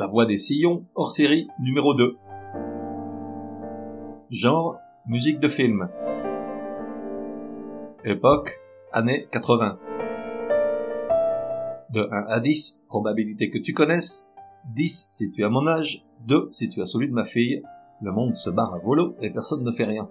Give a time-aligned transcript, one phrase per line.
[0.00, 2.16] La voix des sillons, hors série numéro 2.
[4.30, 5.90] Genre, musique de film.
[8.06, 8.58] Époque,
[8.92, 9.78] années 80.
[11.90, 14.32] De 1 à 10, probabilité que tu connaisses.
[14.74, 17.62] 10 si tu as mon âge, 2 si tu as celui de ma fille.
[18.00, 20.08] Le monde se barre à volo et personne ne fait rien.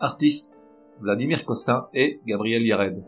[0.00, 0.64] Artistes,
[0.98, 3.04] Vladimir Costin et Gabriel Yared.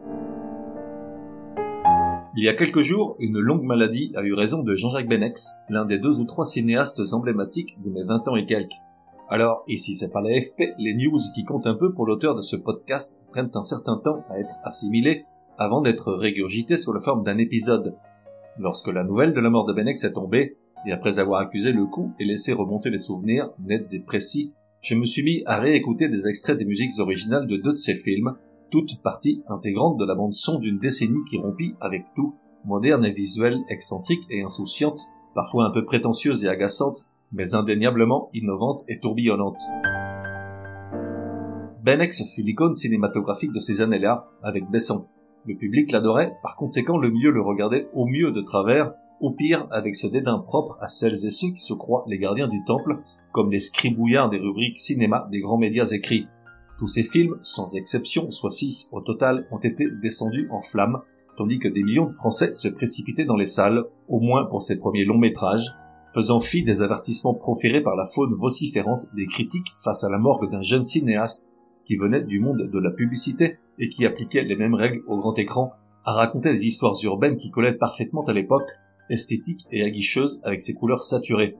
[2.34, 5.84] Il y a quelques jours, une longue maladie a eu raison de Jean-Jacques Benex, l'un
[5.84, 8.80] des deux ou trois cinéastes emblématiques de mes 20 ans et quelques.
[9.28, 12.40] Alors, ici c'est pas la FP, les news qui comptent un peu pour l'auteur de
[12.40, 15.26] ce podcast prennent un certain temps à être assimilées
[15.58, 17.96] avant d'être régurgitées sous la forme d'un épisode.
[18.58, 21.84] Lorsque la nouvelle de la mort de Benex est tombée, et après avoir accusé le
[21.84, 26.08] coup et laissé remonter les souvenirs nets et précis, je me suis mis à réécouter
[26.08, 28.36] des extraits des musiques originales de deux de ses films,
[28.72, 32.34] toute partie intégrante de la bande-son d'une décennie qui rompit avec tout,
[32.64, 34.98] moderne et visuelle, excentrique et insouciante,
[35.34, 39.60] parfois un peu prétentieuse et agaçante, mais indéniablement innovante et tourbillonnante.
[41.84, 45.06] Benex fut l'icône cinématographique de ces années-là, avec Besson.
[45.44, 49.66] Le public l'adorait, par conséquent le mieux le regardait au mieux de travers, au pire
[49.70, 53.02] avec ce dédain propre à celles et ceux qui se croient les gardiens du temple,
[53.32, 56.26] comme les scribouillards des rubriques cinéma des grands médias écrits.
[56.78, 61.02] Tous ces films, sans exception, soit six au total, ont été descendus en flammes,
[61.36, 64.78] tandis que des millions de Français se précipitaient dans les salles, au moins pour ces
[64.78, 65.72] premiers longs métrages,
[66.12, 70.50] faisant fi des avertissements proférés par la faune vociférante des critiques face à la morgue
[70.50, 74.74] d'un jeune cinéaste qui venait du monde de la publicité et qui appliquait les mêmes
[74.74, 75.72] règles au grand écran,
[76.04, 78.68] à raconter des histoires urbaines qui collaient parfaitement à l'époque,
[79.08, 81.56] esthétiques et aguicheuses avec ses couleurs saturées.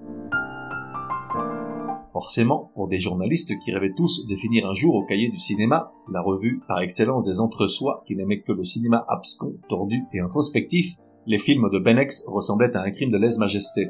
[2.12, 5.92] Forcément, pour des journalistes qui rêvaient tous de finir un jour au cahier du cinéma,
[6.12, 10.96] la revue par excellence des entre-soi qui n'aimait que le cinéma abscon, tordu et introspectif,
[11.26, 13.88] les films de Benex ressemblaient à un crime de lèse-majesté.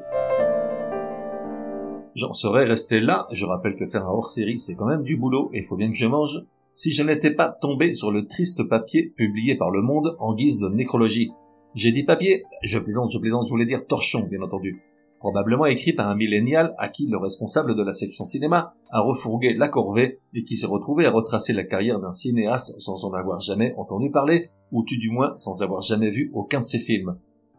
[2.15, 5.51] J'en serais resté là, je rappelle que faire un hors-série c'est quand même du boulot
[5.53, 6.45] et faut bien que je mange,
[6.75, 10.61] si je n'étais pas tombé sur le triste papier publié par Le Monde en guise
[10.61, 11.33] de nécrologie.
[11.75, 14.81] J'ai dit papier, je plaisante, je plaisante, je voulais dire torchon, bien entendu
[15.23, 19.55] probablement écrit par un millénial à qui le responsable de la section cinéma a refourgué
[19.55, 23.39] la corvée et qui s'est retrouvé à retracer la carrière d'un cinéaste sans en avoir
[23.39, 27.17] jamais entendu parler, ou tout du moins sans avoir jamais vu aucun de ses films.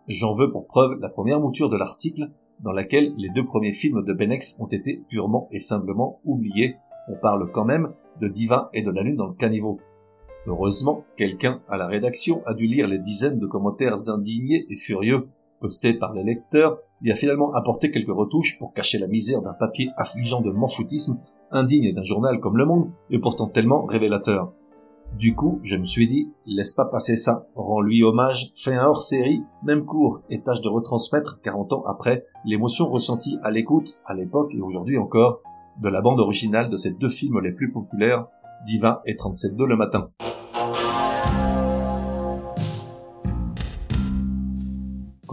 [0.10, 4.04] J'en veux pour preuve la première mouture de l'article, dans laquelle les deux premiers films
[4.04, 6.76] de Benex ont été purement et simplement oubliés.
[7.08, 9.80] On parle quand même de Diva et de la Lune dans le caniveau.
[10.48, 15.30] Heureusement, quelqu'un à la rédaction a dû lire les dizaines de commentaires indignés et furieux
[15.62, 19.54] postés par les lecteurs il a finalement apporté quelques retouches pour cacher la misère d'un
[19.54, 21.20] papier affligeant de manfoutisme,
[21.52, 24.54] indigne d'un journal comme Le Monde, et pourtant tellement révélateur.
[25.20, 29.44] Du coup, je me suis dit, laisse pas passer ça, rends-lui hommage, fais un hors-série,
[29.64, 34.56] même court, et tâche de retransmettre, 40 ans après, l'émotion ressentie à l'écoute, à l'époque
[34.56, 35.42] et aujourd'hui encore,
[35.82, 38.28] de la bande originale de ces deux films les plus populaires,
[38.66, 40.10] Diva et 37.2 le matin.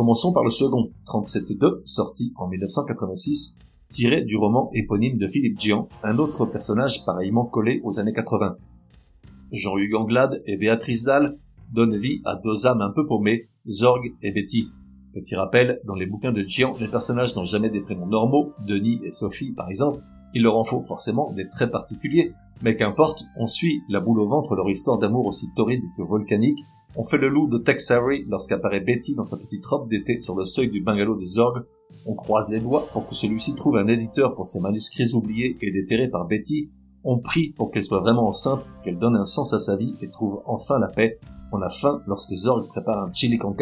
[0.01, 3.59] Commençons par le second, 37.2, sorti en 1986,
[3.91, 8.57] tiré du roman éponyme de Philippe Gian, un autre personnage pareillement collé aux années 80.
[9.53, 11.37] Jean-Hugues Anglade et Béatrice Dalle
[11.75, 14.71] donnent vie à deux âmes un peu paumées, Zorg et Betty.
[15.13, 19.03] Petit rappel, dans les bouquins de Gian, les personnages n'ont jamais des prénoms normaux, Denis
[19.05, 20.03] et Sophie par exemple,
[20.33, 24.27] il leur en faut forcément des traits particuliers, mais qu'importe, on suit la boule au
[24.27, 26.61] ventre leur histoire d'amour aussi torride que volcanique,
[26.97, 30.37] on fait le loup de Tex Avery lorsqu'apparaît Betty dans sa petite robe d'été sur
[30.37, 31.65] le seuil du bungalow de Zorg.
[32.05, 35.71] On croise les doigts pour que celui-ci trouve un éditeur pour ses manuscrits oubliés et
[35.71, 36.71] déterrés par Betty.
[37.05, 40.11] On prie pour qu'elle soit vraiment enceinte, qu'elle donne un sens à sa vie et
[40.11, 41.19] trouve enfin la paix.
[41.53, 43.55] On a faim lorsque Zorg prépare un chili con.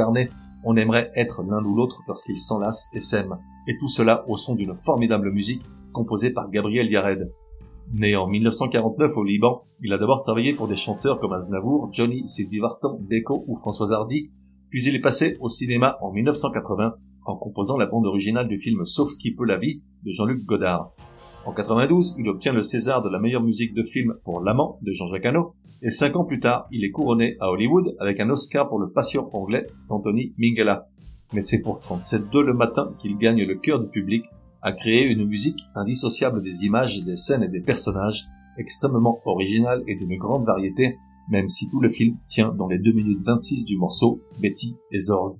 [0.65, 3.39] On aimerait être l'un ou l'autre lorsqu'ils s'enlacent et s'aiment.
[3.69, 7.31] Et tout cela au son d'une formidable musique composée par Gabriel Yared.
[7.93, 12.29] Né en 1949 au Liban, il a d'abord travaillé pour des chanteurs comme Aznavour, Johnny,
[12.29, 14.31] Sylvie Vartan, Deco ou François Hardy,
[14.71, 16.95] puis il est passé au cinéma en 1980
[17.25, 20.93] en composant la bande originale du film Sauf qui peut la vie de Jean-Luc Godard.
[21.47, 24.93] En 92, il obtient le César de la meilleure musique de film pour L'Amant de
[24.93, 28.69] Jean-Jacques Hano, et cinq ans plus tard, il est couronné à Hollywood avec un Oscar
[28.69, 30.89] pour le patient anglais d'Anthony Minghella.
[31.33, 34.25] Mais c'est pour 37-2 le matin qu'il gagne le cœur du public,
[34.63, 38.27] à créer une musique indissociable des images, des scènes et des personnages,
[38.59, 42.93] extrêmement originale et d'une grande variété, même si tout le film tient dans les 2
[42.93, 45.37] minutes 26 du morceau Betty et Zorg.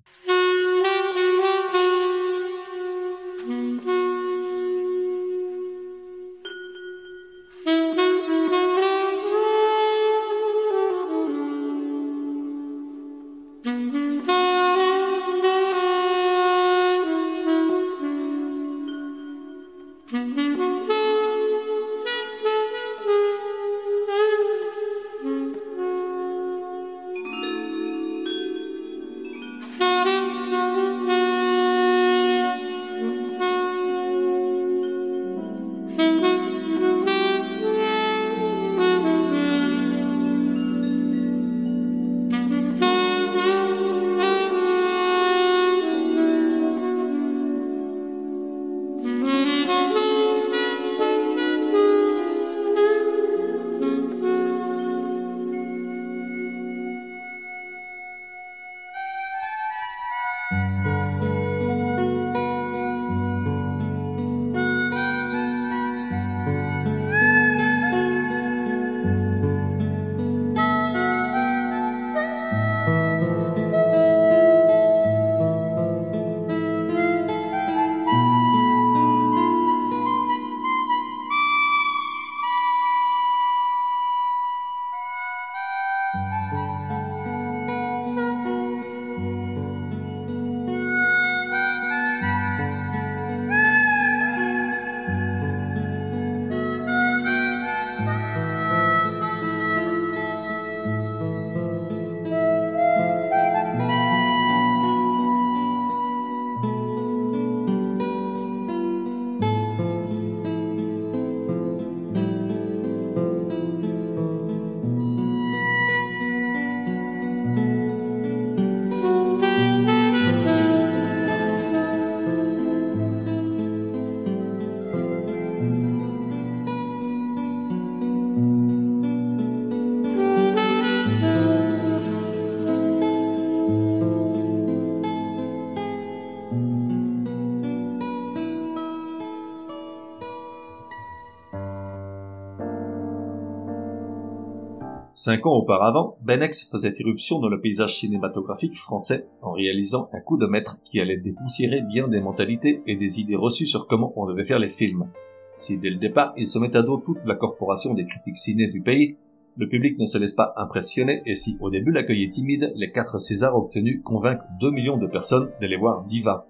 [145.21, 150.37] Cinq ans auparavant, Benex faisait irruption dans le paysage cinématographique français en réalisant un coup
[150.37, 154.27] de maître qui allait dépoussiérer bien des mentalités et des idées reçues sur comment on
[154.27, 155.11] devait faire les films.
[155.57, 158.69] Si dès le départ il se met à dos toute la corporation des critiques ciné
[158.69, 159.17] du pays,
[159.57, 162.93] le public ne se laisse pas impressionner et si au début l'accueil est timide, les
[162.93, 166.47] quatre Césars obtenus convainquent 2 millions de personnes d'aller voir Diva.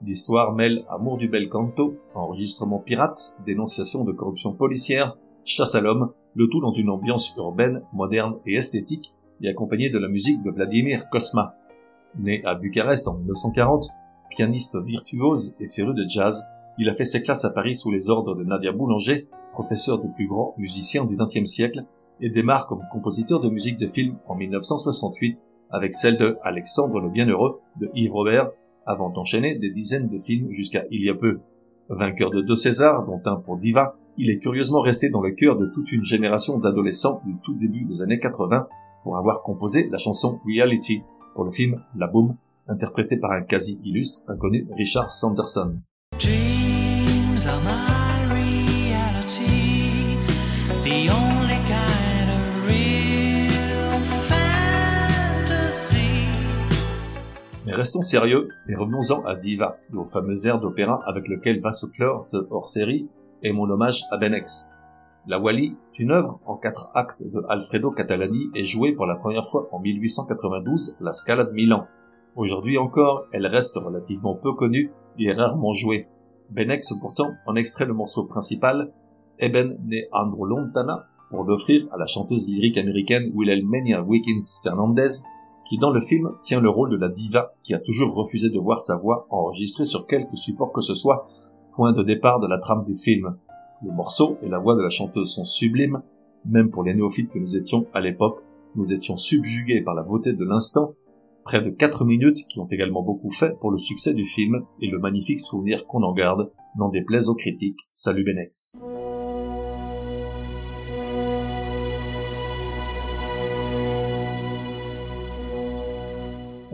[0.00, 6.12] L'histoire mêle amour du bel canto, enregistrement pirate, dénonciation de corruption policière, chasse à l'homme,
[6.34, 10.50] le tout dans une ambiance urbaine, moderne et esthétique, et accompagné de la musique de
[10.50, 11.56] Vladimir Kosma.
[12.18, 13.88] Né à Bucarest en 1940,
[14.30, 16.44] pianiste virtuose et féru de jazz,
[16.78, 20.08] il a fait ses classes à Paris sous les ordres de Nadia Boulanger, professeur des
[20.08, 21.84] plus grands musiciens du XXe siècle,
[22.20, 27.08] et démarre comme compositeur de musique de film en 1968 avec celle de Alexandre le
[27.08, 28.50] Bienheureux de Yves Robert,
[28.84, 31.40] avant d'enchaîner des dizaines de films jusqu'à il y a peu.
[31.88, 35.56] Vainqueur de deux Césars, dont un pour Diva, il est curieusement resté dans le cœur
[35.56, 38.68] de toute une génération d'adolescents du tout début des années 80
[39.02, 41.02] pour avoir composé la chanson Reality
[41.34, 42.36] pour le film La Boom,
[42.68, 45.78] interprété par un quasi illustre inconnu Richard Sanderson.
[57.64, 61.86] Mais restons sérieux et revenons-en à Diva, au fameux air d'opéra avec lequel va se
[61.86, 63.08] clore ce hors-série
[63.42, 64.70] et mon hommage à Benex.
[65.26, 69.16] La Wally est une œuvre en quatre actes de Alfredo Catalani et jouée pour la
[69.16, 71.86] première fois en 1892 à la Scala de Milan.
[72.34, 76.08] Aujourd'hui encore, elle reste relativement peu connue et rarement jouée.
[76.50, 78.92] Benex pourtant en extrait le morceau principal,
[79.38, 85.08] Eben ne andro lontana, pour l'offrir à la chanteuse lyrique américaine Wilhelmina Wiggins Fernandez,
[85.64, 88.58] qui dans le film tient le rôle de la diva qui a toujours refusé de
[88.58, 91.26] voir sa voix enregistrée sur quelque support que ce soit
[91.74, 93.36] point de départ de la trame du film.
[93.84, 96.02] Le morceau et la voix de la chanteuse sont sublimes,
[96.44, 98.42] même pour les néophytes que nous étions à l'époque,
[98.76, 100.94] nous étions subjugués par la beauté de l'instant,
[101.44, 104.88] près de 4 minutes qui ont également beaucoup fait pour le succès du film et
[104.88, 107.80] le magnifique souvenir qu'on en garde, n'en déplaise aux critiques.
[107.92, 108.78] Salut Benex.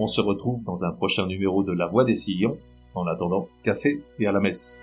[0.01, 2.57] On se retrouve dans un prochain numéro de La Voix des Sillons.
[2.95, 4.83] En attendant, café et à la messe.